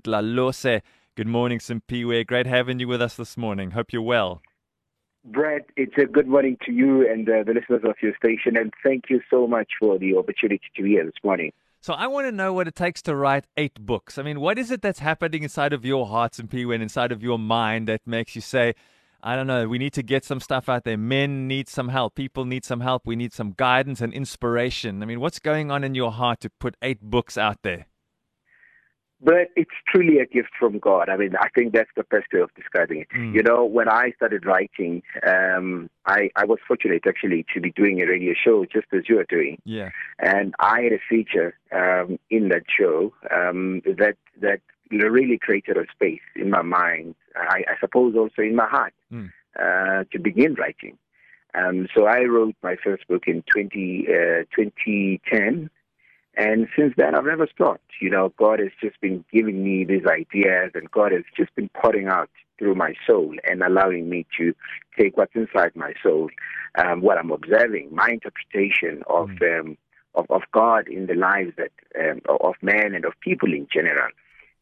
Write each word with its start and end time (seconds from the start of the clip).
Mdlalose. 0.00 0.80
Good 1.16 1.26
morning, 1.26 1.58
Simphiwe. 1.58 2.26
Great 2.26 2.46
having 2.46 2.80
you 2.80 2.88
with 2.88 3.02
us 3.02 3.16
this 3.16 3.36
morning. 3.36 3.72
Hope 3.72 3.92
you're 3.92 4.00
well. 4.00 4.40
Brad, 5.22 5.64
it's 5.76 5.98
a 5.98 6.06
good 6.06 6.26
morning 6.26 6.56
to 6.64 6.72
you 6.72 7.06
and 7.06 7.28
uh, 7.28 7.42
the 7.44 7.52
listeners 7.52 7.82
of 7.84 7.96
your 8.00 8.16
station, 8.16 8.56
and 8.56 8.72
thank 8.82 9.10
you 9.10 9.20
so 9.28 9.46
much 9.46 9.68
for 9.78 9.98
the 9.98 10.16
opportunity 10.16 10.62
to 10.76 10.82
be 10.82 10.92
here 10.92 11.04
this 11.04 11.22
morning. 11.22 11.52
So 11.80 11.94
I 11.94 12.08
want 12.08 12.26
to 12.26 12.32
know 12.32 12.52
what 12.52 12.66
it 12.66 12.74
takes 12.74 13.02
to 13.02 13.14
write 13.14 13.46
eight 13.56 13.74
books. 13.80 14.18
I 14.18 14.22
mean, 14.22 14.40
what 14.40 14.58
is 14.58 14.70
it 14.70 14.82
that's 14.82 14.98
happening 14.98 15.44
inside 15.44 15.72
of 15.72 15.84
your 15.84 16.06
heart, 16.06 16.32
Simphiwe, 16.32 16.74
and 16.74 16.82
inside 16.82 17.12
of 17.12 17.22
your 17.22 17.38
mind 17.38 17.86
that 17.88 18.00
makes 18.04 18.34
you 18.34 18.40
say, 18.40 18.74
I 19.22 19.36
don't 19.36 19.46
know. 19.46 19.68
We 19.68 19.78
need 19.78 19.92
to 19.94 20.02
get 20.02 20.24
some 20.24 20.40
stuff 20.40 20.68
out 20.68 20.84
there. 20.84 20.96
Men 20.96 21.48
need 21.48 21.68
some 21.68 21.88
help. 21.88 22.14
People 22.14 22.44
need 22.44 22.64
some 22.64 22.80
help. 22.80 23.06
We 23.06 23.16
need 23.16 23.32
some 23.32 23.52
guidance 23.56 24.00
and 24.00 24.12
inspiration. 24.12 25.02
I 25.02 25.06
mean, 25.06 25.20
what's 25.20 25.38
going 25.38 25.70
on 25.70 25.82
in 25.84 25.94
your 25.94 26.12
heart 26.12 26.40
to 26.40 26.50
put 26.50 26.76
eight 26.82 27.00
books 27.00 27.36
out 27.38 27.58
there? 27.62 27.86
But 29.20 29.48
it's 29.56 29.70
truly 29.88 30.18
a 30.20 30.26
gift 30.26 30.50
from 30.58 30.78
God. 30.78 31.08
I 31.08 31.16
mean, 31.16 31.34
I 31.40 31.48
think 31.48 31.72
that's 31.72 31.90
the 31.96 32.04
best 32.04 32.26
way 32.32 32.40
of 32.40 32.54
describing 32.54 33.00
it. 33.00 33.08
Mm. 33.16 33.34
You 33.34 33.42
know, 33.42 33.64
when 33.64 33.88
I 33.88 34.12
started 34.14 34.46
writing, 34.46 35.02
um, 35.26 35.90
I, 36.06 36.30
I 36.36 36.44
was 36.44 36.58
fortunate 36.66 37.02
actually 37.06 37.44
to 37.52 37.60
be 37.60 37.72
doing 37.72 38.00
a 38.00 38.06
radio 38.06 38.32
show 38.32 38.64
just 38.64 38.86
as 38.92 39.08
you 39.08 39.18
are 39.18 39.26
doing. 39.28 39.60
Yeah. 39.64 39.90
And 40.20 40.54
I 40.60 40.82
had 40.82 40.92
a 40.92 41.00
feature 41.08 41.58
um, 41.72 42.18
in 42.30 42.48
that 42.50 42.62
show 42.78 43.12
um, 43.34 43.82
that 43.84 44.16
that 44.40 44.60
really 44.90 45.38
created 45.38 45.76
a 45.76 45.84
space 45.92 46.20
in 46.36 46.50
my 46.50 46.62
mind, 46.62 47.14
I, 47.36 47.64
I 47.68 47.80
suppose 47.80 48.14
also 48.16 48.42
in 48.42 48.56
my 48.56 48.66
heart, 48.66 48.94
mm. 49.12 49.30
uh, 49.58 50.04
to 50.12 50.18
begin 50.18 50.54
writing. 50.54 50.96
Um, 51.54 51.88
so 51.94 52.06
I 52.06 52.24
wrote 52.24 52.54
my 52.62 52.76
first 52.82 53.06
book 53.08 53.24
in 53.26 53.42
20, 53.52 54.06
uh, 54.08 54.44
2010. 54.54 55.70
And 56.38 56.68
since 56.76 56.94
then, 56.96 57.16
I've 57.16 57.24
never 57.24 57.48
stopped. 57.52 57.90
You 58.00 58.10
know, 58.10 58.32
God 58.38 58.60
has 58.60 58.70
just 58.80 59.00
been 59.00 59.24
giving 59.32 59.64
me 59.64 59.84
these 59.84 60.06
ideas, 60.06 60.70
and 60.74 60.88
God 60.92 61.10
has 61.10 61.24
just 61.36 61.52
been 61.56 61.68
pouring 61.70 62.06
out 62.06 62.30
through 62.58 62.76
my 62.76 62.94
soul 63.06 63.34
and 63.42 63.60
allowing 63.60 64.08
me 64.08 64.24
to 64.38 64.54
take 64.96 65.16
what's 65.16 65.34
inside 65.34 65.74
my 65.74 65.94
soul, 66.00 66.30
um, 66.76 67.00
what 67.00 67.18
I'm 67.18 67.32
observing, 67.32 67.88
my 67.92 68.10
interpretation 68.10 69.02
of, 69.08 69.30
mm. 69.30 69.60
um, 69.60 69.76
of, 70.14 70.26
of 70.30 70.42
God 70.52 70.86
in 70.86 71.06
the 71.06 71.14
lives 71.14 71.52
that 71.56 71.72
um, 71.98 72.20
of 72.28 72.54
man 72.62 72.94
and 72.94 73.04
of 73.04 73.14
people 73.20 73.52
in 73.52 73.66
general 73.72 74.10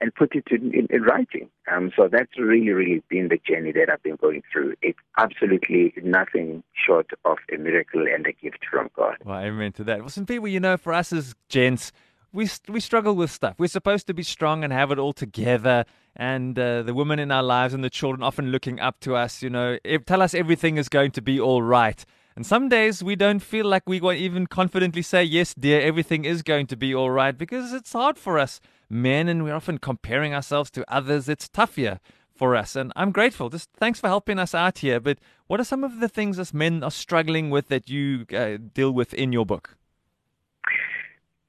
and 0.01 0.15
put 0.15 0.35
it 0.35 0.45
in, 0.51 0.75
in, 0.75 0.87
in 0.91 1.03
writing. 1.03 1.49
Um, 1.73 1.93
so 1.97 2.09
that's 2.11 2.39
really, 2.39 2.71
really 2.71 3.03
been 3.09 3.29
the 3.29 3.41
journey 3.47 3.73
that 3.73 3.89
I've 3.91 4.03
been 4.03 4.17
going 4.17 4.43
through. 4.53 4.75
It's 4.83 4.99
absolutely 5.19 5.95
nothing 6.03 6.63
short 6.75 7.11
of 7.25 7.39
a 7.53 7.57
miracle 7.57 8.03
and 8.03 8.27
a 8.27 8.33
gift 8.33 8.65
from 8.71 8.91
God. 8.97 9.17
Well, 9.25 9.39
amen 9.39 9.73
to 9.73 9.85
that. 9.85 10.01
Well, 10.01 10.09
some 10.09 10.27
people, 10.27 10.49
you 10.49 10.61
know, 10.61 10.77
for 10.77 10.93
us 10.93 11.13
as 11.13 11.35
gents, 11.49 11.93
we 12.33 12.49
we 12.69 12.81
struggle 12.81 13.15
with 13.15 13.31
stuff. 13.31 13.55
We're 13.59 13.67
supposed 13.69 14.07
to 14.09 14.15
be 14.15 14.23
strong 14.23 14.63
and 14.63 14.73
have 14.73 14.91
it 14.93 14.99
all 14.99 15.15
together. 15.15 15.87
And 16.15 16.59
uh, 16.59 16.83
the 16.83 16.95
women 16.95 17.19
in 17.19 17.31
our 17.31 17.43
lives 17.43 17.75
and 17.75 17.83
the 17.83 17.91
children 17.91 18.23
often 18.23 18.51
looking 18.51 18.81
up 18.81 19.01
to 19.01 19.17
us, 19.17 19.43
you 19.43 19.51
know, 19.51 19.79
tell 20.07 20.23
us 20.23 20.35
everything 20.35 20.77
is 20.77 20.89
going 20.89 21.13
to 21.13 21.23
be 21.23 21.41
all 21.41 21.63
right. 21.63 22.05
And 22.37 22.45
some 22.45 22.69
days 22.69 23.03
we 23.03 23.17
don't 23.17 23.41
feel 23.41 23.65
like 23.65 23.85
we 23.87 23.99
can 23.99 24.15
even 24.17 24.47
confidently 24.47 25.01
say, 25.01 25.25
yes, 25.25 25.55
dear, 25.55 25.81
everything 25.81 26.27
is 26.27 26.43
going 26.43 26.67
to 26.67 26.77
be 26.77 26.95
all 26.95 27.11
right 27.11 27.37
because 27.37 27.73
it's 27.73 27.95
hard 27.95 28.19
for 28.19 28.39
us 28.39 28.61
men 28.91 29.27
and 29.27 29.43
we're 29.43 29.55
often 29.55 29.79
comparing 29.79 30.35
ourselves 30.35 30.71
to 30.73 30.85
others. 30.93 31.31
It's 31.31 31.49
tough 31.49 31.77
here 31.77 31.99
for 32.35 32.55
us. 32.55 32.77
And 32.77 32.93
I'm 32.95 33.11
grateful. 33.11 33.49
Just 33.49 33.71
thanks 33.79 33.99
for 34.01 34.09
helping 34.09 34.39
us 34.39 34.55
out 34.55 34.79
here. 34.79 35.01
But 35.01 35.19
what 35.47 35.61
are 35.61 35.65
some 35.65 35.83
of 35.83 36.01
the 36.01 36.09
things 36.09 36.39
us 36.39 36.53
men 36.53 36.85
are 36.85 36.91
struggling 36.91 37.49
with 37.49 37.69
that 37.69 37.89
you 37.89 38.27
uh, 38.37 38.59
deal 38.75 38.93
with 38.93 39.15
in 39.15 39.33
your 39.33 39.47
book? 39.47 39.77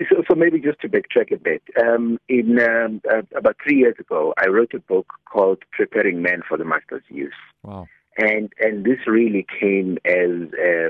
So, 0.09 0.23
so 0.29 0.35
maybe 0.35 0.59
just 0.59 0.79
to 0.81 0.89
backtrack 0.89 1.33
a 1.33 1.39
bit, 1.39 1.63
um, 1.81 2.19
in 2.29 2.59
um, 2.59 3.01
uh, 3.11 3.23
about 3.35 3.57
three 3.61 3.77
years 3.77 3.95
ago, 3.99 4.33
I 4.37 4.47
wrote 4.47 4.75
a 4.75 4.79
book 4.79 5.07
called 5.25 5.63
"Preparing 5.71 6.21
Men 6.21 6.43
for 6.47 6.55
the 6.55 6.65
Master's 6.65 7.01
Use." 7.09 7.33
Wow! 7.63 7.87
And 8.17 8.51
and 8.59 8.83
this 8.83 8.99
really 9.05 9.45
came 9.59 9.97
as 10.05 10.51
a 10.59 10.89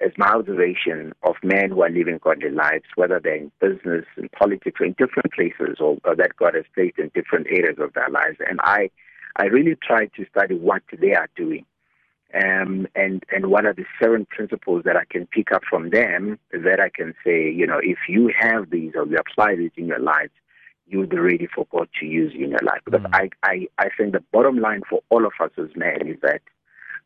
as 0.00 0.12
my 0.16 0.28
observation 0.28 1.12
of 1.22 1.34
men 1.42 1.70
who 1.70 1.82
are 1.82 1.90
living 1.90 2.18
godly 2.22 2.50
lives, 2.50 2.84
whether 2.94 3.20
they're 3.20 3.36
in 3.36 3.52
business, 3.60 4.06
in 4.16 4.28
politics, 4.30 4.80
or 4.80 4.86
in 4.86 4.92
different 4.92 5.30
places, 5.32 5.76
or, 5.78 5.98
or, 6.04 6.16
that 6.16 6.36
God 6.36 6.54
has 6.54 6.64
placed 6.74 6.98
in 6.98 7.10
different 7.14 7.48
areas 7.50 7.76
of 7.78 7.92
their 7.92 8.08
lives. 8.08 8.38
And 8.48 8.60
I, 8.62 8.90
I 9.36 9.44
really 9.44 9.76
try 9.76 10.06
to 10.06 10.26
study 10.30 10.54
what 10.54 10.82
they 10.98 11.14
are 11.14 11.28
doing, 11.36 11.66
um, 12.32 12.86
and 12.94 13.22
and 13.30 13.50
what 13.50 13.66
are 13.66 13.74
the 13.74 13.84
seven 14.02 14.26
principles 14.26 14.84
that 14.84 14.96
I 14.96 15.04
can 15.04 15.26
pick 15.26 15.52
up 15.52 15.62
from 15.68 15.90
them 15.90 16.38
that 16.52 16.80
I 16.80 16.88
can 16.88 17.14
say, 17.22 17.50
you 17.50 17.66
know, 17.66 17.80
if 17.82 17.98
you 18.08 18.32
have 18.38 18.70
these 18.70 18.92
or 18.94 19.06
you 19.06 19.18
apply 19.18 19.56
these 19.56 19.72
in 19.76 19.86
your 19.86 20.00
lives, 20.00 20.32
you'll 20.90 21.06
be 21.06 21.18
ready 21.18 21.48
for 21.54 21.66
God 21.70 21.88
to 22.00 22.06
use 22.06 22.32
you 22.34 22.44
in 22.44 22.50
your 22.50 22.60
life. 22.62 22.80
Because 22.84 23.02
mm. 23.02 23.10
I, 23.14 23.30
I, 23.42 23.66
I 23.78 23.88
think 23.96 24.12
the 24.12 24.22
bottom 24.32 24.58
line 24.58 24.82
for 24.88 25.00
all 25.08 25.24
of 25.24 25.32
us 25.40 25.50
as 25.56 25.74
men 25.76 26.08
is 26.08 26.18
that 26.22 26.42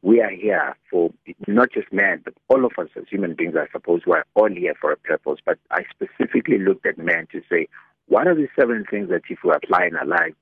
we 0.02 0.20
are 0.20 0.30
here 0.30 0.76
for 0.90 1.12
not 1.46 1.72
just 1.72 1.92
men, 1.92 2.20
but 2.24 2.34
all 2.48 2.64
of 2.64 2.72
us 2.78 2.88
as 2.96 3.04
human 3.08 3.34
beings, 3.34 3.54
I 3.56 3.70
suppose, 3.72 4.02
we 4.06 4.12
are 4.12 4.26
all 4.34 4.50
here 4.50 4.74
for 4.80 4.92
a 4.92 4.96
purpose. 4.96 5.38
But 5.44 5.58
I 5.70 5.84
specifically 5.90 6.58
looked 6.58 6.86
at 6.86 6.98
men 6.98 7.26
to 7.32 7.40
say, 7.50 7.68
what 8.06 8.26
are 8.26 8.34
the 8.34 8.48
seven 8.58 8.84
things 8.90 9.08
that 9.08 9.22
if 9.30 9.38
we 9.44 9.50
apply 9.50 9.86
in 9.86 9.96
our 9.96 10.06
life, 10.06 10.34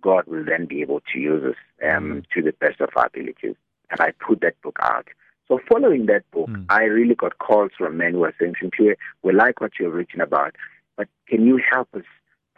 God 0.00 0.26
will 0.26 0.44
then 0.44 0.66
be 0.66 0.80
able 0.80 1.00
to 1.12 1.18
use 1.18 1.42
us 1.44 1.56
um, 1.92 2.22
mm. 2.22 2.24
to 2.34 2.42
the 2.42 2.52
best 2.52 2.80
of 2.80 2.90
our 2.96 3.06
abilities? 3.06 3.56
And 3.90 4.00
I 4.00 4.12
put 4.24 4.40
that 4.42 4.60
book 4.62 4.78
out. 4.80 5.08
So 5.48 5.58
following 5.68 6.06
that 6.06 6.30
book, 6.30 6.48
mm. 6.48 6.64
I 6.68 6.84
really 6.84 7.16
got 7.16 7.38
calls 7.38 7.72
from 7.76 7.96
men 7.96 8.12
who 8.12 8.22
are 8.24 8.34
saying, 8.38 8.54
we 9.22 9.32
like 9.32 9.60
what 9.60 9.72
you've 9.80 9.92
written 9.92 10.20
about, 10.20 10.54
but 10.96 11.08
can 11.26 11.44
you 11.44 11.60
help 11.68 11.88
us 11.94 12.04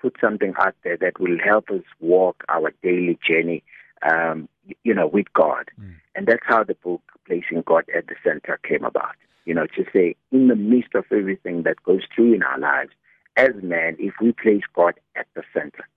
put 0.03 0.17
something 0.21 0.53
out 0.59 0.75
there 0.83 0.97
that 0.99 1.21
will 1.21 1.39
help 1.43 1.71
us 1.71 1.85
walk 2.01 2.45
our 2.49 2.73
daily 2.83 3.19
journey 3.27 3.63
um, 4.03 4.49
you 4.83 4.95
know, 4.95 5.07
with 5.07 5.33
God. 5.33 5.71
Mm. 5.81 5.95
And 6.15 6.27
that's 6.27 6.43
how 6.45 6.65
the 6.65 6.75
book 6.75 7.03
Placing 7.27 7.63
God 7.65 7.85
at 7.97 8.09
the 8.09 8.17
Center 8.25 8.59
came 8.69 8.85
about. 8.85 9.15
You 9.45 9.55
know, 9.55 9.67
to 9.67 9.85
say, 9.93 10.17
in 10.31 10.49
the 10.49 10.57
midst 10.57 10.95
of 10.95 11.05
everything 11.11 11.63
that 11.63 11.83
goes 11.85 12.03
through 12.15 12.35
in 12.35 12.43
our 12.43 12.59
lives, 12.59 12.91
as 13.37 13.51
men, 13.63 13.97
if 13.99 14.15
we 14.21 14.33
place 14.33 14.63
God 14.75 14.95
at 15.17 15.27
the 15.35 15.43
center, 15.55 15.89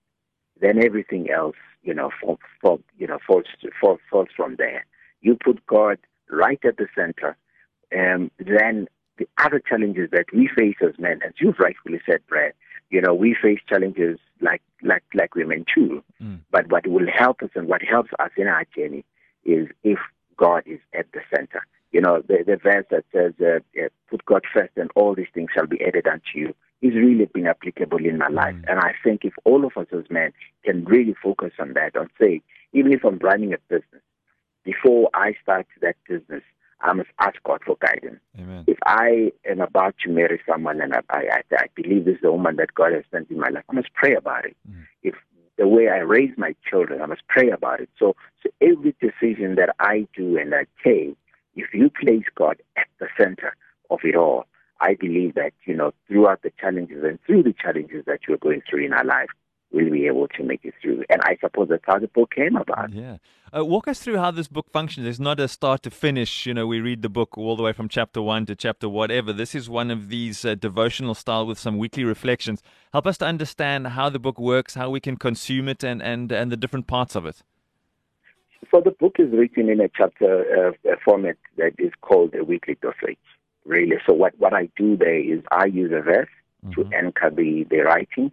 then 0.60 0.82
everything 0.82 1.30
else, 1.30 1.56
you 1.82 1.92
know, 1.92 2.10
fall, 2.20 2.38
fall, 2.60 2.80
you 2.98 3.06
know, 3.06 3.18
falls, 3.26 3.44
fall, 3.80 3.98
falls 4.10 4.28
from 4.34 4.56
there. 4.56 4.86
You 5.20 5.36
put 5.36 5.64
God 5.66 5.98
right 6.30 6.58
at 6.64 6.76
the 6.76 6.86
center, 6.96 7.36
and 7.92 8.30
then 8.38 8.88
the 9.18 9.28
other 9.38 9.60
challenges 9.60 10.10
that 10.12 10.26
we 10.32 10.48
face 10.56 10.76
as 10.82 10.98
men, 10.98 11.20
as 11.26 11.34
you've 11.38 11.58
rightfully 11.58 12.00
said, 12.06 12.20
Brad, 12.28 12.52
you 12.90 13.00
know, 13.00 13.14
we 13.14 13.34
face 13.40 13.60
challenges 13.68 14.18
like 14.40 14.62
like 14.82 15.04
like 15.14 15.34
women 15.34 15.64
too. 15.72 16.02
Mm. 16.22 16.40
But 16.50 16.70
what 16.70 16.86
will 16.86 17.06
help 17.12 17.42
us 17.42 17.50
and 17.54 17.68
what 17.68 17.82
helps 17.82 18.10
us 18.18 18.30
in 18.36 18.46
our 18.46 18.64
journey 18.76 19.04
is 19.44 19.68
if 19.82 19.98
God 20.36 20.62
is 20.66 20.80
at 20.94 21.06
the 21.12 21.20
center. 21.34 21.64
You 21.92 22.00
know, 22.00 22.20
the, 22.20 22.44
the 22.46 22.56
verse 22.56 22.84
that 22.90 23.04
says, 23.12 23.32
uh, 23.40 23.60
uh, 23.80 23.88
"Put 24.10 24.24
God 24.26 24.44
first, 24.52 24.72
and 24.76 24.90
all 24.94 25.14
these 25.14 25.28
things 25.32 25.50
shall 25.54 25.66
be 25.66 25.82
added 25.82 26.06
unto 26.06 26.34
you," 26.34 26.54
is 26.82 26.94
really 26.94 27.24
been 27.26 27.46
applicable 27.46 28.04
in 28.04 28.18
my 28.18 28.28
life. 28.28 28.54
Mm. 28.54 28.64
And 28.68 28.80
I 28.80 28.92
think 29.02 29.24
if 29.24 29.34
all 29.44 29.64
of 29.64 29.76
us 29.76 29.86
as 29.92 30.04
men 30.10 30.32
can 30.64 30.84
really 30.84 31.14
focus 31.22 31.52
on 31.58 31.72
that, 31.74 31.94
and 31.94 32.10
say, 32.20 32.42
even 32.72 32.92
if 32.92 33.04
I'm 33.04 33.18
running 33.18 33.54
a 33.54 33.58
business, 33.68 34.02
before 34.64 35.08
I 35.14 35.34
start 35.42 35.66
that 35.80 35.96
business, 36.08 36.42
I 36.86 36.92
must 36.92 37.08
ask 37.18 37.36
God 37.44 37.60
for 37.66 37.76
guidance. 37.80 38.20
Amen. 38.38 38.64
If 38.66 38.78
I 38.86 39.32
am 39.48 39.60
about 39.60 39.96
to 40.04 40.10
marry 40.10 40.40
someone 40.48 40.80
and 40.80 40.94
I, 40.94 41.00
I, 41.10 41.42
I 41.52 41.66
believe 41.74 42.04
this 42.04 42.16
is 42.16 42.20
the 42.22 42.32
woman 42.32 42.56
that 42.56 42.74
God 42.74 42.92
has 42.92 43.04
sent 43.10 43.30
in 43.30 43.40
my 43.40 43.48
life, 43.48 43.64
I 43.68 43.74
must 43.74 43.92
pray 43.94 44.14
about 44.14 44.44
it. 44.44 44.56
Mm. 44.70 44.86
If 45.02 45.14
the 45.58 45.66
way 45.66 45.88
I 45.88 45.98
raise 45.98 46.32
my 46.36 46.54
children, 46.68 47.02
I 47.02 47.06
must 47.06 47.26
pray 47.28 47.50
about 47.50 47.80
it. 47.80 47.88
So, 47.98 48.14
so 48.42 48.50
every 48.60 48.94
decision 49.00 49.56
that 49.56 49.74
I 49.80 50.06
do 50.16 50.38
and 50.38 50.54
I 50.54 50.66
take, 50.84 51.16
if 51.54 51.72
you 51.72 51.90
place 51.90 52.24
God 52.34 52.56
at 52.76 52.86
the 53.00 53.08
center 53.18 53.56
of 53.90 54.00
it 54.04 54.14
all, 54.14 54.44
I 54.80 54.94
believe 54.94 55.34
that, 55.34 55.52
you 55.64 55.74
know, 55.74 55.92
throughout 56.06 56.42
the 56.42 56.52
challenges 56.60 57.02
and 57.02 57.18
through 57.26 57.44
the 57.44 57.54
challenges 57.54 58.04
that 58.06 58.20
you're 58.28 58.36
going 58.36 58.62
through 58.68 58.84
in 58.84 58.92
our 58.92 59.04
life, 59.04 59.30
will 59.72 59.90
be 59.90 60.06
able 60.06 60.28
to 60.28 60.42
make 60.42 60.64
it 60.64 60.74
through. 60.80 61.04
And 61.10 61.20
I 61.22 61.36
suppose 61.40 61.68
that's 61.68 61.84
how 61.86 61.98
the 61.98 62.08
book 62.08 62.32
came 62.34 62.56
about. 62.56 62.92
Yeah. 62.92 63.18
Uh, 63.56 63.64
walk 63.64 63.88
us 63.88 64.00
through 64.00 64.18
how 64.18 64.30
this 64.30 64.48
book 64.48 64.68
functions. 64.70 65.06
It's 65.06 65.20
not 65.20 65.38
a 65.38 65.48
start 65.48 65.82
to 65.84 65.90
finish. 65.90 66.46
You 66.46 66.54
know, 66.54 66.66
we 66.66 66.80
read 66.80 67.02
the 67.02 67.08
book 67.08 67.38
all 67.38 67.56
the 67.56 67.62
way 67.62 67.72
from 67.72 67.88
chapter 67.88 68.20
one 68.20 68.46
to 68.46 68.56
chapter 68.56 68.88
whatever. 68.88 69.32
This 69.32 69.54
is 69.54 69.68
one 69.68 69.90
of 69.90 70.08
these 70.08 70.44
uh, 70.44 70.54
devotional 70.54 71.14
style 71.14 71.46
with 71.46 71.58
some 71.58 71.78
weekly 71.78 72.04
reflections. 72.04 72.62
Help 72.92 73.06
us 73.06 73.18
to 73.18 73.26
understand 73.26 73.88
how 73.88 74.08
the 74.08 74.18
book 74.18 74.38
works, 74.38 74.74
how 74.74 74.90
we 74.90 75.00
can 75.00 75.16
consume 75.16 75.68
it, 75.68 75.84
and, 75.84 76.02
and, 76.02 76.32
and 76.32 76.50
the 76.50 76.56
different 76.56 76.86
parts 76.86 77.14
of 77.14 77.26
it. 77.26 77.42
So 78.70 78.80
the 78.80 78.90
book 78.90 79.16
is 79.18 79.30
written 79.32 79.68
in 79.68 79.80
a 79.80 79.88
chapter 79.88 80.74
uh, 80.84 80.96
format 81.04 81.36
that 81.56 81.74
is 81.78 81.92
called 82.00 82.34
a 82.34 82.42
weekly 82.42 82.76
dosage, 82.82 83.18
really. 83.64 83.96
So 84.06 84.12
what, 84.12 84.32
what 84.38 84.54
I 84.54 84.68
do 84.76 84.96
there 84.96 85.20
is 85.20 85.40
I 85.52 85.66
use 85.66 85.92
a 85.92 86.02
verse 86.02 86.28
mm-hmm. 86.64 86.82
to 86.82 86.96
anchor 86.96 87.30
the, 87.30 87.64
the 87.70 87.78
writing 87.78 88.32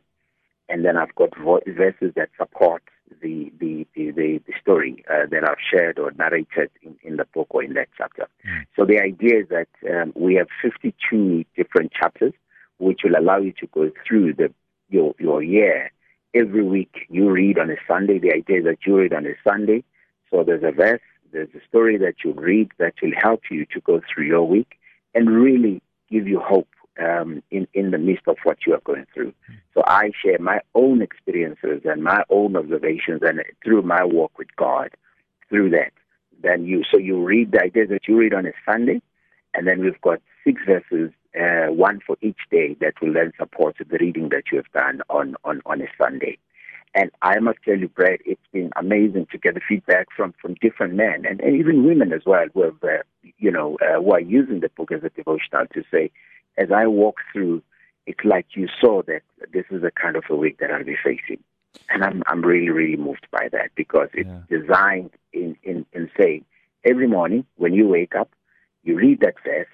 and 0.70 0.86
then 0.86 0.98
I've 0.98 1.14
got 1.16 1.38
vo- 1.38 1.62
verses 1.68 2.14
that 2.16 2.30
support 2.38 2.84
the 3.22 3.52
the 3.60 3.88
the, 3.96 4.12
the, 4.12 4.42
the 4.46 4.54
story 4.62 5.04
uh, 5.10 5.28
that 5.30 5.48
I've 5.48 5.58
shared 5.72 6.00
or 6.00 6.12
narrated 6.12 6.72
in, 6.82 6.96
in 7.04 7.18
the 7.18 7.26
book 7.26 7.48
or 7.52 7.64
in 7.64 7.74
that 7.74 7.90
chapter. 7.98 8.28
Mm. 8.48 8.66
So 8.76 8.86
the 8.86 9.00
idea 9.00 9.42
is 9.42 9.50
that 9.50 9.68
um, 9.90 10.14
we 10.16 10.36
have 10.36 10.48
52 10.62 11.46
different 11.56 11.92
chapters, 11.92 12.34
which 12.78 13.02
will 13.04 13.18
allow 13.18 13.38
you 13.38 13.54
to 13.60 13.68
go 13.68 13.92
through 14.08 14.34
the 14.34 14.54
your 14.90 15.14
your 15.20 15.44
year. 15.44 15.92
Every 16.34 16.64
week 16.64 17.06
you 17.10 17.30
read 17.30 17.60
on 17.60 17.70
a 17.70 17.76
Sunday. 17.88 18.18
The 18.18 18.34
idea 18.34 18.60
is 18.60 18.66
that 18.66 18.80
you 18.86 18.98
read 18.98 19.14
on 19.14 19.26
a 19.26 19.36
Sunday. 19.48 19.84
So 20.32 20.44
there's 20.44 20.64
a 20.64 20.72
verse, 20.72 21.02
there's 21.32 21.50
a 21.54 21.64
story 21.68 21.98
that 21.98 22.16
you 22.24 22.34
read 22.34 22.72
that 22.80 22.96
will 23.04 23.14
help 23.16 23.42
you 23.52 23.66
to 23.68 23.80
go 23.82 24.02
through 24.02 24.26
your 24.26 24.48
week 24.48 24.80
and 25.14 25.30
really 25.30 25.80
give 26.10 26.28
you 26.28 26.40
hope 26.40 26.68
um, 27.00 27.42
in, 27.52 27.68
in 27.74 27.92
the 27.92 27.98
midst 27.98 28.28
of 28.28 28.38
what 28.44 28.60
you 28.66 28.74
are 28.74 28.82
going 28.84 29.06
through. 29.14 29.34
So 29.74 29.82
I 29.86 30.12
share 30.24 30.40
my 30.40 30.62
own 30.76 31.02
experiences 31.02 31.82
and 31.86 32.04
my 32.04 32.24
own 32.30 32.56
observations 32.56 33.22
and 33.24 33.42
through 33.64 33.82
my 33.84 34.04
walk 34.04 34.38
with 34.38 34.56
God, 34.56 34.90
through 35.50 35.72
that. 35.72 35.92
Then 36.42 36.66
you, 36.66 36.84
so 36.92 36.98
you 36.98 37.24
read 37.24 37.52
the 37.52 37.64
ideas 37.64 37.90
that 37.90 38.08
you 38.08 38.18
read 38.18 38.34
on 38.34 38.46
a 38.46 38.52
Sunday, 38.66 39.02
and 39.54 39.68
then 39.68 39.82
we've 39.82 40.02
got 40.02 40.22
six 40.44 40.62
verses, 40.68 41.12
uh, 41.40 41.72
one 41.72 42.00
for 42.06 42.18
each 42.22 42.40
day 42.52 42.76
that 42.82 42.94
will 43.02 43.14
then 43.14 43.32
support 43.40 43.78
the 43.80 43.98
reading 43.98 44.30
that 44.30 44.44
you 44.52 44.58
have 44.58 44.72
done 44.74 45.02
on, 45.10 45.36
on, 45.44 45.62
on 45.66 45.82
a 45.82 45.88
Sunday. 45.98 46.38
And 46.96 47.10
I 47.24 47.40
must 47.40 47.58
tell 47.66 47.78
you, 47.78 47.88
Brad, 47.88 48.20
it's 48.24 48.42
been 48.52 48.72
amazing 48.76 49.28
to 49.32 49.38
get 49.40 49.56
the 49.56 49.62
feedback 49.68 50.08
from, 50.16 50.34
from 50.40 50.54
different 50.56 50.94
men 50.94 51.26
and, 51.28 51.42
and 51.42 51.56
even 51.56 51.86
women 51.86 52.14
as 52.14 52.22
well 52.26 52.46
who 52.54 52.64
have, 52.64 52.84
uh, 52.84 53.02
you 53.40 53.50
know, 53.50 53.78
uh, 53.82 54.00
who 54.00 54.12
are 54.12 54.20
using 54.20 54.60
the 54.60 54.70
book 54.70 54.92
as 54.92 55.04
a 55.04 55.10
devotional 55.10 55.66
to 55.74 55.84
say, 55.90 56.12
as 56.58 56.72
I 56.72 56.88
walk 56.88 57.18
through, 57.32 57.62
it's 58.06 58.24
like 58.24 58.48
you 58.56 58.68
saw 58.82 59.02
that 59.04 59.22
this 59.52 59.66
is 59.72 59.82
the 59.82 59.92
kind 59.92 60.16
of 60.16 60.24
a 60.30 60.36
week 60.36 60.60
that 60.60 60.72
I'll 60.72 60.84
be 60.84 60.98
facing. 61.02 61.44
And 61.90 62.04
I'm 62.04 62.22
I'm 62.28 62.42
really, 62.42 62.70
really 62.70 62.98
moved 62.98 63.28
by 63.32 63.50
that 63.52 63.72
because 63.76 64.10
it's 64.14 64.30
yeah. 64.30 64.60
designed 64.60 65.12
in, 65.32 65.58
in, 65.64 65.86
in 65.94 66.10
saying 66.20 66.46
every 66.86 67.08
morning 67.08 67.46
when 67.56 67.74
you 67.74 67.88
wake 67.88 68.16
up, 68.16 68.30
you 68.84 68.96
read 68.96 69.22
that 69.22 69.36
verse, 69.44 69.68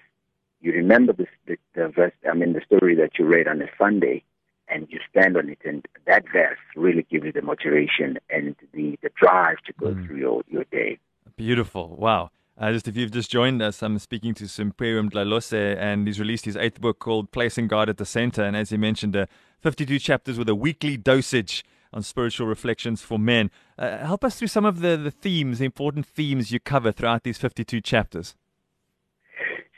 you 0.61 0.71
remember 0.71 1.13
the, 1.13 1.27
the, 1.47 1.57
the 1.73 1.87
verse, 1.89 2.13
I 2.29 2.33
mean, 2.33 2.53
the 2.53 2.61
story 2.65 2.95
that 2.95 3.17
you 3.17 3.25
read 3.25 3.47
on 3.47 3.61
a 3.61 3.67
Sunday, 3.77 4.23
and 4.69 4.87
you 4.89 4.99
stand 5.09 5.35
on 5.35 5.49
it. 5.49 5.59
And 5.65 5.85
that 6.05 6.25
verse 6.31 6.59
really 6.75 7.05
gives 7.09 7.25
you 7.25 7.31
the 7.31 7.41
motivation 7.41 8.17
and 8.29 8.55
the, 8.73 8.97
the 9.01 9.09
drive 9.19 9.57
to 9.65 9.73
go 9.73 9.87
mm. 9.87 10.05
through 10.05 10.17
your, 10.17 10.43
your 10.47 10.63
day. 10.65 10.99
Beautiful. 11.35 11.95
Wow. 11.97 12.31
Uh, 12.59 12.73
just 12.73 12.89
if 12.89 12.97
you've 12.97 13.11
just 13.11 13.31
joined 13.31 13.61
us, 13.61 13.81
I'm 13.81 13.97
speaking 13.99 14.33
to 14.33 14.43
Simphiwe 14.43 15.09
Mdlalose, 15.09 15.77
and 15.77 16.05
he's 16.05 16.19
released 16.19 16.43
his 16.43 16.57
eighth 16.57 16.81
book 16.81 16.99
called 16.99 17.31
Placing 17.31 17.69
God 17.69 17.87
at 17.87 17.95
the 17.95 18.05
Center. 18.05 18.43
And 18.43 18.53
as 18.53 18.69
he 18.69 18.75
mentioned, 18.75 19.15
uh, 19.15 19.27
52 19.61 19.97
chapters 19.97 20.37
with 20.37 20.49
a 20.49 20.55
weekly 20.55 20.97
dosage 20.97 21.63
on 21.93 22.03
spiritual 22.03 22.47
reflections 22.47 23.01
for 23.01 23.17
men. 23.17 23.49
Uh, 23.77 23.99
help 23.99 24.25
us 24.25 24.37
through 24.37 24.49
some 24.49 24.65
of 24.65 24.81
the, 24.81 24.97
the 24.97 25.09
themes, 25.09 25.59
the 25.59 25.65
important 25.65 26.05
themes 26.05 26.51
you 26.51 26.59
cover 26.59 26.91
throughout 26.91 27.23
these 27.23 27.37
52 27.37 27.79
chapters. 27.79 28.35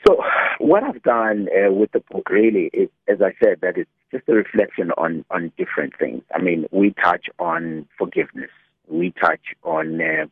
So, 0.04 0.20
what 0.58 0.82
I've 0.82 1.04
done 1.04 1.46
uh, 1.56 1.70
with 1.70 1.92
the 1.92 2.02
book 2.10 2.28
really 2.30 2.68
is, 2.72 2.88
as 3.06 3.22
I 3.22 3.32
said, 3.40 3.60
that 3.62 3.78
it's 3.78 3.90
just 4.10 4.28
a 4.28 4.32
reflection 4.32 4.90
on, 4.98 5.24
on 5.30 5.52
different 5.56 5.96
things. 6.00 6.24
I 6.34 6.42
mean, 6.42 6.66
we 6.72 6.94
touch 7.00 7.26
on 7.38 7.86
forgiveness, 7.96 8.50
we 8.88 9.12
touch 9.12 9.54
on 9.62 10.00
uh, 10.00 10.26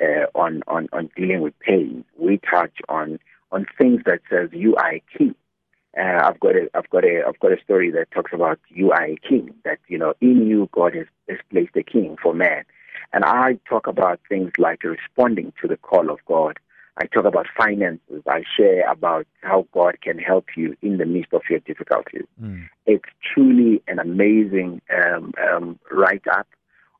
uh, 0.00 0.26
on, 0.38 0.62
on, 0.66 0.88
on 0.92 1.10
dealing 1.16 1.40
with 1.40 1.58
pain. 1.60 2.04
We 2.18 2.38
touch 2.38 2.74
on, 2.88 3.18
on 3.52 3.66
things 3.78 4.02
that 4.06 4.20
says 4.30 4.50
you 4.52 4.76
are 4.76 4.94
a 4.94 5.02
king. 5.16 5.34
Uh, 5.98 6.20
I've 6.24 6.40
got 6.40 6.54
a, 6.54 6.68
I've 6.74 6.90
got 6.90 7.04
a, 7.04 7.22
I've 7.26 7.38
got 7.40 7.52
a 7.52 7.62
story 7.62 7.90
that 7.92 8.10
talks 8.10 8.32
about 8.34 8.58
you 8.68 8.92
are 8.92 9.04
a 9.04 9.16
king. 9.16 9.54
That 9.64 9.78
you 9.88 9.96
know, 9.96 10.14
in 10.20 10.46
you, 10.46 10.68
God 10.72 10.94
has, 10.94 11.06
has 11.28 11.38
placed 11.50 11.74
a 11.76 11.82
king 11.82 12.16
for 12.22 12.34
man. 12.34 12.64
And 13.12 13.24
I 13.24 13.58
talk 13.68 13.86
about 13.86 14.20
things 14.28 14.52
like 14.58 14.82
responding 14.84 15.52
to 15.62 15.68
the 15.68 15.76
call 15.76 16.10
of 16.10 16.18
God. 16.26 16.58
I 16.98 17.06
talk 17.06 17.24
about 17.24 17.46
finances. 17.56 18.22
I 18.26 18.42
share 18.56 18.90
about 18.90 19.26
how 19.42 19.66
God 19.72 20.00
can 20.00 20.18
help 20.18 20.46
you 20.56 20.76
in 20.82 20.96
the 20.96 21.04
midst 21.04 21.32
of 21.32 21.42
your 21.48 21.60
difficulties. 21.60 22.24
Mm. 22.42 22.68
It's 22.86 23.04
truly 23.34 23.82
an 23.86 23.98
amazing 23.98 24.80
um, 24.94 25.32
um, 25.50 25.78
write 25.90 26.26
up 26.26 26.46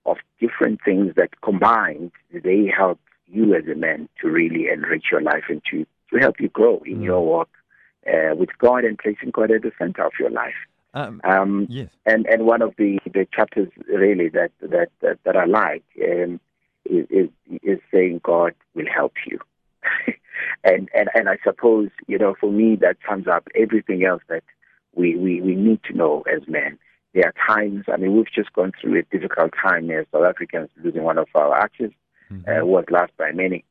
of 0.07 0.19
different 0.41 0.81
things 0.85 1.15
that 1.17 1.41
combined, 1.43 2.13
they 2.33 2.67
help 2.75 3.01
you 3.27 3.55
as 3.55 3.65
a 3.67 3.75
man 3.75 4.09
to 4.21 4.29
really 4.29 4.69
enrich 4.69 5.07
your 5.11 5.21
life 5.21 5.45
and 5.49 5.63
to, 5.71 5.87
to 6.13 6.19
help 6.21 6.41
you 6.41 6.49
grow 6.49 6.81
in 6.85 6.99
mm. 6.99 7.05
your 7.05 7.25
walk 7.25 7.49
uh, 8.07 8.35
with 8.35 8.51
God 8.59 8.85
and 8.85 8.99
placing 8.99 9.31
God 9.31 9.51
at 9.51 9.63
the 9.63 9.73
center 9.79 10.05
of 10.05 10.13
your 10.19 10.31
life. 10.31 10.55
Um, 10.95 11.21
um, 11.25 11.67
yes. 11.69 11.91
And 12.07 12.27
and 12.27 12.47
one 12.47 12.63
of 12.63 12.75
the, 12.79 12.99
the 13.05 13.27
chapters 13.31 13.69
really 13.87 14.31
that 14.31 14.51
that 14.61 14.89
that, 15.03 15.19
that 15.25 15.37
I 15.37 15.45
like 15.45 15.85
um, 16.03 16.41
is, 16.87 17.07
is, 17.11 17.29
is 17.63 17.79
saying 17.93 18.23
God 18.23 18.55
will 18.75 18.87
help 18.87 19.13
you. 19.27 19.39
and 20.65 20.89
and 20.95 21.11
and 21.15 21.29
I 21.29 21.37
suppose 21.45 21.91
you 22.07 22.17
know 22.17 22.35
for 22.41 22.51
me 22.51 22.77
that 22.77 22.97
sums 23.07 23.27
up 23.27 23.47
everything 23.55 24.05
else 24.05 24.23
that 24.29 24.45
we 24.95 25.17
we, 25.17 25.43
we 25.43 25.55
need 25.55 25.83
to 25.85 25.93
know 25.93 26.25
as 26.35 26.49
men. 26.49 26.79
There 27.17 27.25
are 27.25 27.57
times, 27.57 27.87
I 27.91 27.97
mean, 27.97 28.15
we've 28.15 28.31
just 28.31 28.53
gone 28.53 28.73
through 28.79 28.99
a 28.99 29.03
difficult 29.05 29.53
time 29.61 29.91
as 29.91 30.05
South 30.13 30.25
Africans 30.25 30.69
losing 30.85 31.03
one 31.03 31.17
of 31.17 31.29
our 31.35 31.49
archers, 31.49 31.93
mm-hmm. 32.31 32.47
uh, 32.47 32.63
was 32.63 32.85
lost 32.91 33.17
by 33.17 33.33
many. 33.33 33.65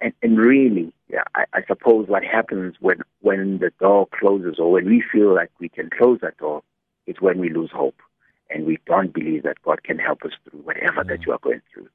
And, 0.00 0.12
and 0.20 0.36
really, 0.36 0.92
yeah, 1.08 1.22
I, 1.32 1.44
I 1.52 1.60
suppose 1.68 2.08
what 2.08 2.24
happens 2.24 2.74
when, 2.80 3.02
when 3.20 3.58
the 3.58 3.70
door 3.78 4.08
closes 4.18 4.56
or 4.58 4.72
when 4.72 4.86
we 4.86 5.00
feel 5.12 5.32
like 5.32 5.52
we 5.60 5.68
can 5.68 5.90
close 5.90 6.18
that 6.22 6.38
door 6.38 6.64
is 7.06 7.14
when 7.20 7.38
we 7.38 7.50
lose 7.50 7.70
hope 7.72 8.02
and 8.50 8.66
we 8.66 8.80
don't 8.84 9.14
believe 9.14 9.44
that 9.44 9.62
God 9.62 9.84
can 9.84 10.00
help 10.00 10.24
us 10.24 10.32
through 10.42 10.62
whatever 10.62 11.02
mm-hmm. 11.02 11.10
that 11.10 11.24
you 11.24 11.30
are 11.30 11.38
going 11.40 11.62
through. 11.72 11.88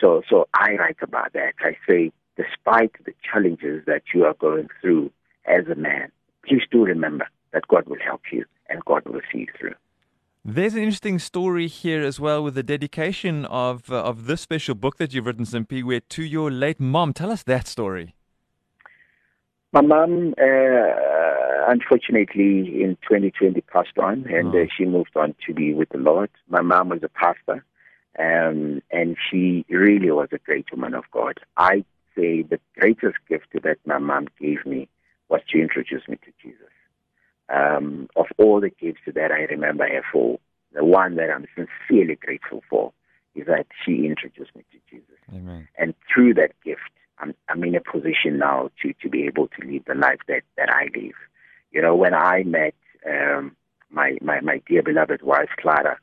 So, 0.00 0.22
so 0.26 0.48
I 0.54 0.76
write 0.76 1.02
about 1.02 1.34
that. 1.34 1.52
I 1.60 1.76
say, 1.86 2.12
despite 2.38 2.92
the 3.04 3.12
challenges 3.30 3.84
that 3.84 4.04
you 4.14 4.24
are 4.24 4.34
going 4.34 4.70
through 4.80 5.12
as 5.44 5.66
a 5.66 5.74
man, 5.74 6.10
please 6.48 6.62
do 6.70 6.82
remember 6.82 7.28
that 7.52 7.68
God 7.68 7.86
will 7.86 8.00
help 8.02 8.22
you 8.32 8.46
and 8.70 8.82
God 8.86 9.04
will 9.04 9.20
see 9.30 9.40
you 9.40 9.48
through. 9.58 9.74
There's 10.48 10.74
an 10.74 10.82
interesting 10.84 11.18
story 11.18 11.66
here 11.66 12.04
as 12.04 12.20
well 12.20 12.40
with 12.40 12.54
the 12.54 12.62
dedication 12.62 13.46
of 13.46 13.90
uh, 13.90 14.00
of 14.04 14.26
this 14.26 14.42
special 14.42 14.76
book 14.76 14.96
that 14.98 15.12
you've 15.12 15.26
written, 15.26 15.44
Simphiwe, 15.44 16.02
to 16.10 16.22
your 16.22 16.52
late 16.52 16.78
mom. 16.78 17.12
Tell 17.12 17.32
us 17.32 17.42
that 17.42 17.66
story. 17.66 18.14
My 19.72 19.80
mom, 19.80 20.34
uh, 20.40 21.66
unfortunately, 21.66 22.80
in 22.80 22.96
2020 23.02 23.60
passed 23.62 23.98
on, 23.98 24.24
and 24.28 24.54
oh. 24.54 24.62
uh, 24.62 24.66
she 24.78 24.84
moved 24.84 25.16
on 25.16 25.34
to 25.48 25.52
be 25.52 25.74
with 25.74 25.88
the 25.88 25.98
Lord. 25.98 26.30
My 26.48 26.62
mom 26.62 26.90
was 26.90 27.02
a 27.02 27.08
pastor, 27.08 27.64
um, 28.16 28.82
and 28.92 29.16
she 29.28 29.66
really 29.68 30.12
was 30.12 30.28
a 30.30 30.38
great 30.38 30.66
woman 30.70 30.94
of 30.94 31.10
God. 31.10 31.40
I 31.56 31.84
say 32.14 32.42
the 32.42 32.60
greatest 32.78 33.18
gift 33.28 33.48
that 33.52 33.78
my 33.84 33.98
mom 33.98 34.28
gave 34.40 34.64
me 34.64 34.88
was 35.28 35.40
to 35.50 35.60
introduce 35.60 36.06
me 36.06 36.18
to 36.24 36.30
Jesus 36.40 36.70
um, 37.48 38.08
of 38.16 38.26
all 38.38 38.60
the 38.60 38.70
gifts 38.70 39.02
that 39.06 39.30
I 39.30 39.44
remember 39.50 39.86
her 39.86 40.02
for, 40.12 40.38
the 40.72 40.84
one 40.84 41.16
that 41.16 41.30
I'm 41.30 41.46
sincerely 41.54 42.16
grateful 42.16 42.62
for 42.68 42.92
is 43.34 43.46
that 43.46 43.66
she 43.84 44.06
introduced 44.06 44.54
me 44.54 44.64
to 44.72 44.78
Jesus. 44.90 45.18
Amen. 45.32 45.68
And 45.78 45.94
through 46.12 46.34
that 46.34 46.52
gift, 46.64 46.80
I'm, 47.18 47.34
I'm 47.48 47.62
in 47.64 47.74
a 47.74 47.80
position 47.80 48.38
now 48.38 48.70
to, 48.82 48.92
to 49.02 49.08
be 49.08 49.24
able 49.24 49.48
to 49.48 49.66
live 49.66 49.84
the 49.86 49.94
life 49.94 50.20
that, 50.28 50.42
that 50.56 50.70
I 50.70 50.88
live. 50.94 51.14
You 51.72 51.82
know, 51.82 51.94
when 51.94 52.14
I 52.14 52.42
met 52.44 52.74
um, 53.08 53.56
my, 53.90 54.16
my, 54.20 54.40
my 54.40 54.62
dear 54.66 54.82
beloved 54.82 55.22
wife, 55.22 55.50
Clara, 55.60 55.98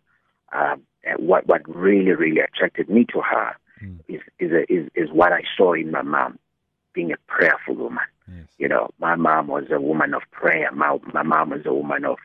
um, 0.52 0.82
what, 1.18 1.48
what 1.48 1.62
really, 1.68 2.12
really 2.12 2.40
attracted 2.40 2.90
me 2.90 3.06
to 3.14 3.22
her 3.22 3.56
mm. 3.84 4.00
is, 4.08 4.22
is, 4.40 4.52
a, 4.52 4.72
is, 4.72 4.90
is 4.96 5.12
what 5.12 5.34
I 5.34 5.42
saw 5.58 5.74
in 5.74 5.92
my 5.92 6.02
mom, 6.02 6.40
being 6.94 7.12
a 7.12 7.18
prayerful 7.28 7.76
woman. 7.76 8.04
Yes. 8.27 8.48
You 8.58 8.68
know, 8.68 8.89
my 9.00 9.15
mom 9.15 9.48
was 9.48 9.65
a 9.72 9.80
woman 9.80 10.13
of 10.13 10.22
prayer. 10.32 10.72
My, 10.72 10.98
my 11.13 11.24
mom 11.24 11.50
was 11.51 11.65
a 11.65 11.74
woman 11.74 12.06
of 12.06 12.18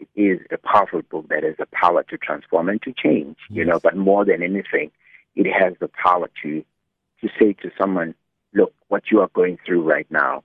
it 0.00 0.08
is 0.20 0.40
a 0.50 0.58
powerful 0.58 1.02
book 1.02 1.28
that 1.28 1.42
has 1.44 1.56
the 1.58 1.66
power 1.66 2.02
to 2.04 2.18
transform 2.18 2.68
and 2.68 2.82
to 2.82 2.92
change, 2.92 3.36
you 3.50 3.64
know, 3.64 3.78
but 3.80 3.96
more 3.96 4.24
than 4.24 4.42
anything, 4.42 4.90
it 5.36 5.46
has 5.46 5.74
the 5.80 5.88
power 5.88 6.28
to 6.42 6.64
to 7.20 7.28
say 7.38 7.52
to 7.52 7.70
someone, 7.78 8.14
look, 8.54 8.72
what 8.88 9.10
you 9.10 9.20
are 9.20 9.30
going 9.34 9.58
through 9.64 9.82
right 9.82 10.06
now, 10.10 10.42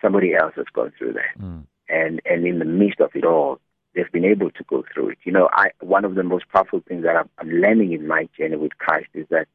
somebody 0.00 0.34
else 0.34 0.54
has 0.56 0.66
gone 0.72 0.92
through 0.96 1.12
that. 1.12 1.40
Mm. 1.40 1.64
And 1.88 2.20
and 2.24 2.46
in 2.46 2.58
the 2.58 2.64
midst 2.64 3.00
of 3.00 3.10
it 3.14 3.24
all, 3.24 3.60
they've 3.94 4.10
been 4.10 4.24
able 4.24 4.50
to 4.50 4.64
go 4.64 4.84
through 4.92 5.10
it. 5.10 5.18
You 5.24 5.32
know, 5.32 5.48
I 5.52 5.70
one 5.80 6.04
of 6.04 6.14
the 6.14 6.22
most 6.22 6.48
powerful 6.48 6.82
things 6.86 7.04
that 7.04 7.16
I'm, 7.16 7.28
I'm 7.38 7.50
learning 7.50 7.92
in 7.92 8.06
my 8.06 8.28
journey 8.36 8.56
with 8.56 8.78
Christ 8.78 9.08
is 9.14 9.26
that, 9.30 9.48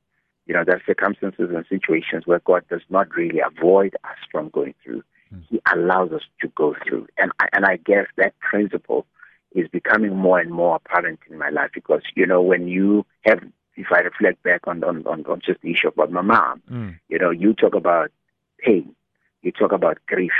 you 0.46 0.54
know, 0.54 0.64
there 0.64 0.76
are 0.76 0.84
circumstances 0.86 1.50
and 1.54 1.66
situations 1.68 2.24
where 2.26 2.40
God 2.40 2.64
does 2.70 2.84
not 2.90 3.16
really 3.16 3.40
avoid 3.40 3.96
us 4.04 4.18
from 4.32 4.50
going 4.50 4.76
through. 4.84 5.04
He 5.50 5.62
allows 5.74 6.12
us 6.12 6.22
to 6.42 6.48
go 6.50 6.76
through. 6.86 7.08
And 7.18 7.32
I, 7.40 7.48
and 7.54 7.66
I 7.66 7.78
guess 7.78 8.06
that 8.18 8.38
principle 8.40 9.06
is 9.54 9.68
becoming 9.68 10.16
more 10.16 10.40
and 10.40 10.52
more 10.52 10.76
apparent 10.76 11.20
in 11.30 11.38
my 11.38 11.50
life 11.50 11.72
because, 11.74 12.02
you 12.16 12.26
know, 12.26 12.42
when 12.42 12.68
you 12.68 13.06
have, 13.24 13.40
if 13.76 13.88
I 13.92 14.00
reflect 14.00 14.44
back 14.44 14.68
on, 14.68 14.84
on, 14.84 15.06
on, 15.08 15.26
on 15.26 15.42
just 15.46 15.62
the 15.62 15.72
issue 15.72 15.88
about 15.88 16.12
my 16.12 16.22
mom, 16.22 16.62
mm. 16.70 17.00
you 17.10 17.20
know, 17.20 17.32
you 17.32 17.54
talk 17.54 17.76
about 17.76 18.12
pain, 18.60 18.96
you 19.42 19.52
talk 19.52 19.72
about 19.72 19.98
grief. 20.08 20.32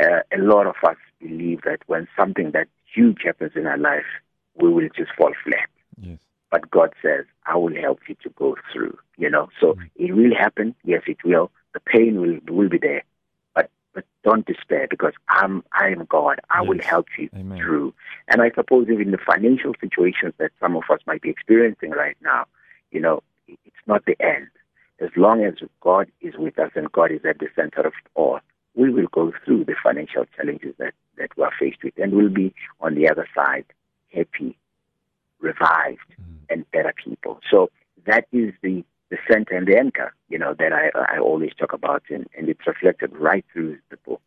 Uh, 0.00 0.20
a 0.32 0.38
lot 0.38 0.66
of 0.66 0.76
us 0.86 0.96
believe 1.20 1.62
that 1.62 1.80
when 1.86 2.06
something 2.16 2.52
that 2.52 2.68
huge 2.94 3.18
happens 3.24 3.52
in 3.56 3.66
our 3.66 3.78
life, 3.78 4.06
we 4.54 4.72
will 4.72 4.88
just 4.96 5.10
fall 5.16 5.32
flat. 5.44 5.68
Yes. 6.00 6.18
But 6.50 6.70
God 6.70 6.94
says, 7.02 7.24
I 7.46 7.56
will 7.56 7.74
help 7.74 8.00
you 8.08 8.16
to 8.22 8.30
go 8.30 8.56
through, 8.72 8.96
you 9.16 9.28
know. 9.28 9.48
So 9.60 9.74
mm. 9.74 9.90
it 9.96 10.14
will 10.14 10.34
happen. 10.38 10.74
Yes, 10.84 11.02
it 11.06 11.18
will. 11.24 11.50
The 11.74 11.80
pain 11.80 12.20
will, 12.20 12.38
will 12.54 12.68
be 12.68 12.78
there 12.78 13.02
but 13.98 14.30
don't 14.30 14.46
despair 14.46 14.86
because 14.88 15.12
I'm 15.28 15.64
I 15.72 15.88
am 15.88 16.04
God. 16.08 16.40
I 16.50 16.60
yes. 16.60 16.68
will 16.68 16.82
help 16.82 17.06
you 17.18 17.28
Amen. 17.34 17.58
through. 17.58 17.94
And 18.28 18.40
I 18.40 18.50
suppose 18.54 18.88
even 18.88 19.10
the 19.10 19.18
financial 19.18 19.74
situations 19.80 20.34
that 20.38 20.52
some 20.60 20.76
of 20.76 20.84
us 20.90 21.00
might 21.06 21.22
be 21.22 21.30
experiencing 21.30 21.90
right 21.90 22.16
now, 22.22 22.46
you 22.92 23.00
know, 23.00 23.22
it's 23.48 23.86
not 23.86 24.04
the 24.04 24.16
end. 24.20 24.48
As 25.00 25.10
long 25.16 25.44
as 25.44 25.54
God 25.80 26.10
is 26.20 26.34
with 26.36 26.58
us 26.58 26.70
and 26.74 26.90
God 26.92 27.12
is 27.12 27.20
at 27.28 27.38
the 27.38 27.48
center 27.54 27.80
of 27.80 27.92
it 27.92 28.10
all, 28.14 28.40
we 28.74 28.90
will 28.90 29.06
go 29.10 29.32
through 29.44 29.64
the 29.64 29.74
financial 29.82 30.24
challenges 30.36 30.74
that, 30.78 30.94
that 31.16 31.30
we're 31.36 31.50
faced 31.58 31.82
with 31.82 31.94
and 31.96 32.12
we'll 32.12 32.28
be 32.28 32.54
on 32.80 32.94
the 32.94 33.08
other 33.08 33.26
side 33.34 33.64
happy, 34.14 34.56
revived, 35.40 35.98
mm. 36.20 36.36
and 36.50 36.70
better 36.70 36.94
people. 37.04 37.40
So 37.50 37.70
that 38.06 38.26
is 38.32 38.52
the 38.62 38.84
the 39.10 39.18
center 39.30 39.56
and 39.56 39.66
the 39.66 39.76
anchor, 39.76 40.14
you 40.28 40.38
know, 40.38 40.54
that 40.58 40.72
I, 40.72 40.90
I 41.14 41.18
always 41.18 41.52
talk 41.58 41.72
about, 41.72 42.02
and, 42.10 42.26
and 42.36 42.48
it's 42.48 42.66
reflected 42.66 43.16
right 43.16 43.44
through 43.52 43.78
the 43.90 43.96
book. 43.98 44.20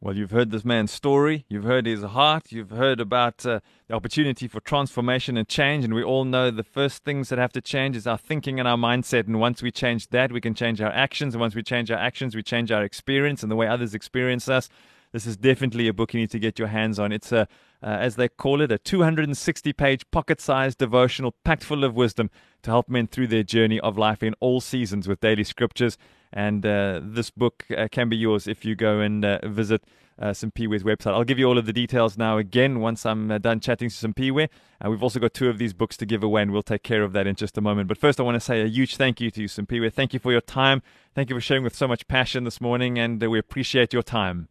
Well, 0.00 0.14
you've 0.14 0.32
heard 0.32 0.50
this 0.50 0.66
man's 0.66 0.90
story, 0.90 1.46
you've 1.48 1.64
heard 1.64 1.86
his 1.86 2.02
heart, 2.02 2.52
you've 2.52 2.72
heard 2.72 3.00
about 3.00 3.46
uh, 3.46 3.60
the 3.88 3.94
opportunity 3.94 4.46
for 4.46 4.60
transformation 4.60 5.38
and 5.38 5.48
change, 5.48 5.82
and 5.82 5.94
we 5.94 6.02
all 6.02 6.26
know 6.26 6.50
the 6.50 6.62
first 6.62 7.04
things 7.04 7.30
that 7.30 7.38
have 7.38 7.52
to 7.52 7.62
change 7.62 7.96
is 7.96 8.06
our 8.06 8.18
thinking 8.18 8.58
and 8.58 8.68
our 8.68 8.76
mindset. 8.76 9.26
And 9.26 9.40
once 9.40 9.62
we 9.62 9.70
change 9.70 10.08
that, 10.08 10.30
we 10.30 10.42
can 10.42 10.54
change 10.54 10.82
our 10.82 10.92
actions. 10.92 11.34
And 11.34 11.40
once 11.40 11.54
we 11.54 11.62
change 11.62 11.90
our 11.90 11.98
actions, 11.98 12.36
we 12.36 12.42
change 12.42 12.70
our 12.70 12.84
experience 12.84 13.42
and 13.42 13.50
the 13.50 13.56
way 13.56 13.66
others 13.66 13.94
experience 13.94 14.46
us. 14.46 14.68
This 15.14 15.26
is 15.26 15.36
definitely 15.36 15.86
a 15.86 15.92
book 15.92 16.12
you 16.12 16.18
need 16.18 16.32
to 16.32 16.40
get 16.40 16.58
your 16.58 16.66
hands 16.66 16.98
on. 16.98 17.12
It's 17.12 17.30
a, 17.30 17.42
uh, 17.80 17.86
as 17.86 18.16
they 18.16 18.28
call 18.28 18.60
it, 18.60 18.72
a 18.72 18.78
260 18.78 19.72
page 19.72 20.10
pocket 20.10 20.40
sized 20.40 20.78
devotional 20.78 21.36
packed 21.44 21.62
full 21.62 21.84
of 21.84 21.94
wisdom 21.94 22.30
to 22.64 22.72
help 22.72 22.88
men 22.88 23.06
through 23.06 23.28
their 23.28 23.44
journey 23.44 23.78
of 23.78 23.96
life 23.96 24.24
in 24.24 24.34
all 24.40 24.60
seasons 24.60 25.06
with 25.06 25.20
daily 25.20 25.44
scriptures. 25.44 25.96
And 26.32 26.66
uh, 26.66 27.00
this 27.00 27.30
book 27.30 27.64
uh, 27.78 27.86
can 27.92 28.08
be 28.08 28.16
yours 28.16 28.48
if 28.48 28.64
you 28.64 28.74
go 28.74 28.98
and 28.98 29.24
uh, 29.24 29.38
visit 29.46 29.84
uh, 30.18 30.30
Simphiwe's 30.30 30.82
website. 30.82 31.12
I'll 31.12 31.22
give 31.22 31.38
you 31.38 31.46
all 31.46 31.58
of 31.58 31.66
the 31.66 31.72
details 31.72 32.18
now 32.18 32.36
again 32.36 32.80
once 32.80 33.06
I'm 33.06 33.30
uh, 33.30 33.38
done 33.38 33.60
chatting 33.60 33.90
to 33.90 33.94
Simphiwe. 33.94 34.48
And 34.80 34.90
we've 34.90 35.02
also 35.02 35.20
got 35.20 35.32
two 35.32 35.48
of 35.48 35.58
these 35.58 35.72
books 35.72 35.96
to 35.98 36.06
give 36.06 36.24
away, 36.24 36.42
and 36.42 36.50
we'll 36.50 36.64
take 36.64 36.82
care 36.82 37.04
of 37.04 37.12
that 37.12 37.28
in 37.28 37.36
just 37.36 37.56
a 37.56 37.60
moment. 37.60 37.86
But 37.86 37.98
first, 37.98 38.18
I 38.18 38.24
want 38.24 38.34
to 38.34 38.40
say 38.40 38.62
a 38.62 38.66
huge 38.66 38.96
thank 38.96 39.20
you 39.20 39.30
to 39.30 39.42
you, 39.42 39.46
Simphiwe. 39.46 39.92
Thank 39.92 40.12
you 40.12 40.18
for 40.18 40.32
your 40.32 40.40
time. 40.40 40.82
Thank 41.14 41.30
you 41.30 41.36
for 41.36 41.40
sharing 41.40 41.62
with 41.62 41.76
so 41.76 41.86
much 41.86 42.08
passion 42.08 42.42
this 42.42 42.60
morning, 42.60 42.98
and 42.98 43.22
uh, 43.22 43.30
we 43.30 43.38
appreciate 43.38 43.92
your 43.92 44.02
time. 44.02 44.48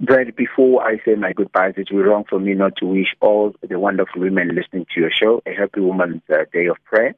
Brad, 0.00 0.34
before 0.34 0.82
I 0.82 0.98
say 1.04 1.14
my 1.14 1.32
goodbyes, 1.32 1.74
it 1.76 1.88
would 1.92 2.02
be 2.02 2.08
wrong 2.08 2.24
for 2.28 2.40
me 2.40 2.54
not 2.54 2.76
to 2.76 2.86
wish 2.86 3.14
all 3.20 3.54
the 3.66 3.78
wonderful 3.78 4.22
women 4.22 4.54
listening 4.54 4.86
to 4.94 5.00
your 5.00 5.10
show 5.10 5.40
a 5.46 5.52
happy 5.52 5.80
Women's 5.80 6.22
uh, 6.30 6.44
Day 6.52 6.66
of 6.66 6.76
Prayer. 6.84 7.14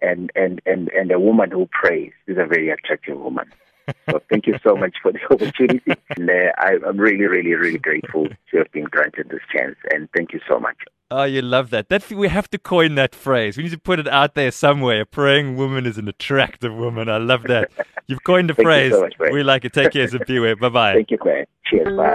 And, 0.00 0.30
and, 0.34 0.60
and, 0.66 0.88
and 0.88 1.10
a 1.12 1.20
woman 1.20 1.50
who 1.50 1.68
prays 1.70 2.12
is 2.26 2.36
a 2.36 2.46
very 2.46 2.70
attractive 2.70 3.18
woman. 3.18 3.52
So 4.10 4.22
thank 4.30 4.46
you 4.46 4.54
so 4.62 4.76
much 4.76 4.96
for 5.02 5.12
the 5.12 5.18
opportunity. 5.30 5.92
And 6.16 6.30
uh, 6.30 6.88
I'm 6.88 6.96
really, 6.96 7.26
really, 7.26 7.52
really 7.52 7.78
grateful 7.78 8.28
to 8.50 8.56
have 8.56 8.72
been 8.72 8.84
granted 8.84 9.28
this 9.28 9.42
chance. 9.54 9.76
And 9.92 10.08
thank 10.16 10.32
you 10.32 10.40
so 10.48 10.58
much. 10.58 10.76
Oh, 11.16 11.22
you 11.22 11.42
love 11.42 11.70
that. 11.70 11.90
That 11.90 12.10
we 12.10 12.26
have 12.26 12.50
to 12.50 12.58
coin 12.58 12.96
that 12.96 13.14
phrase. 13.14 13.56
We 13.56 13.62
need 13.62 13.70
to 13.70 13.78
put 13.78 14.00
it 14.00 14.08
out 14.08 14.34
there 14.34 14.50
somewhere. 14.50 15.02
A 15.02 15.06
praying 15.06 15.56
woman 15.56 15.86
is 15.86 15.96
an 15.96 16.08
attractive 16.08 16.74
woman. 16.74 17.08
I 17.08 17.18
love 17.18 17.44
that. 17.44 17.70
You've 18.08 18.24
coined 18.24 18.50
the 18.50 18.54
phrase. 18.54 18.90
So 18.90 19.02
much, 19.02 19.14
we 19.20 19.44
like 19.44 19.64
it. 19.64 19.72
Take 19.72 19.92
care, 19.92 20.08
Simphiwe. 20.08 20.58
Bye 20.60 20.68
bye. 20.70 20.94
Thank 20.94 21.12
you, 21.12 21.18
Claire. 21.18 21.46
Cheers. 21.66 21.96
Bye. 21.96 22.14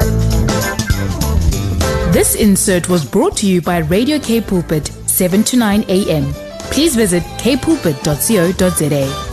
This 2.11 2.35
insert 2.35 2.89
was 2.89 3.09
brought 3.09 3.37
to 3.37 3.47
you 3.47 3.61
by 3.61 3.77
Radio 3.77 4.19
K 4.19 4.41
Pulpit, 4.41 4.87
7 4.87 5.45
to 5.45 5.55
9 5.55 5.85
a.m. 5.87 6.33
Please 6.69 6.97
visit 6.97 7.23
kpulpit.co.za. 7.23 9.28